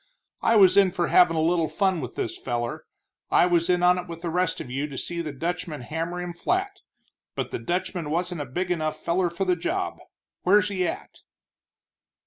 I 0.41 0.55
was 0.55 0.77
in 0.77 0.89
for 0.89 1.09
havin' 1.09 1.35
a 1.35 1.41
little 1.41 1.69
fun 1.69 2.01
with 2.01 2.15
this 2.15 2.35
feller; 2.35 2.87
I 3.29 3.45
was 3.45 3.69
in 3.69 3.83
on 3.83 3.99
it 3.99 4.07
with 4.07 4.21
the 4.23 4.31
rest 4.31 4.59
of 4.59 4.71
you 4.71 4.87
to 4.87 4.97
see 4.97 5.21
the 5.21 5.31
Dutchman 5.31 5.81
hammer 5.81 6.19
him 6.19 6.33
flat, 6.33 6.79
but 7.35 7.51
the 7.51 7.59
Dutchman 7.59 8.09
wasn't 8.09 8.41
a 8.41 8.45
big 8.45 8.71
enough 8.71 8.97
feller 8.97 9.29
for 9.29 9.45
the 9.45 9.55
job. 9.55 9.99
Where's 10.41 10.69
he 10.69 10.87
at?" 10.87 11.19